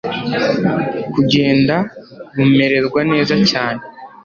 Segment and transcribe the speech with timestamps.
[1.13, 1.75] kugenda
[2.35, 3.81] bumererwa neza cyane